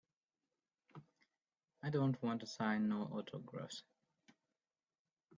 [1.83, 3.83] I don't wanta sign no autographs.